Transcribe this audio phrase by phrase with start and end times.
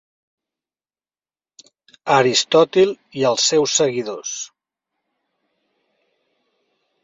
[2.15, 4.35] Aristòtil i els seus seguidors.